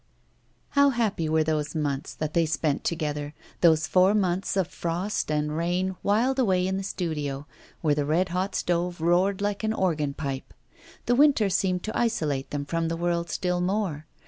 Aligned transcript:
How 0.69 0.89
happy 0.89 1.29
were 1.29 1.43
those 1.43 1.75
months 1.75 2.15
that 2.15 2.33
they 2.33 2.47
spent 2.47 2.83
together, 2.83 3.35
those 3.59 3.85
four 3.85 4.15
months 4.15 4.57
of 4.57 4.67
frost 4.67 5.29
and 5.29 5.55
rain 5.55 5.95
whiled 6.01 6.39
away 6.39 6.65
in 6.65 6.77
the 6.77 6.81
studio, 6.83 7.45
where 7.81 7.93
the 7.93 8.03
red 8.03 8.29
hot 8.29 8.55
stove 8.55 8.99
roared 8.99 9.41
like 9.41 9.63
an 9.63 9.73
organ 9.73 10.15
pipe! 10.15 10.55
The 11.05 11.13
winter 11.13 11.51
seemed 11.51 11.83
to 11.83 11.95
isolate 11.95 12.49
them 12.49 12.65
from 12.65 12.87
the 12.87 12.97
world 12.97 13.29
still 13.29 13.61
more. 13.61 14.07